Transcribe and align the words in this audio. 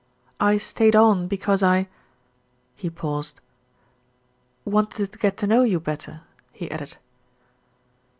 "I 0.39 0.57
stayed 0.57 0.95
on 0.95 1.27
because 1.27 1.61
I" 1.61 1.87
he 2.75 2.89
paused, 2.89 3.39
"wanted 4.65 5.11
to 5.11 5.19
get 5.19 5.37
to 5.37 5.45
know 5.45 5.61
you 5.61 5.79
better," 5.79 6.21
he 6.53 6.71
added. 6.71 6.97